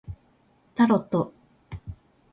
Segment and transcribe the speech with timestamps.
[0.87, 1.31] タロット